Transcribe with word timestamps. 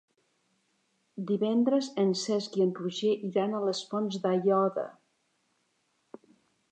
Divendres 1.31 1.89
en 2.05 2.13
Cesc 2.21 2.57
i 2.61 2.65
en 2.65 2.71
Roger 2.79 3.13
iran 3.29 3.53
a 3.57 3.61
les 3.65 3.81
Fonts 3.91 4.17
d'Aiòder. 4.23 4.87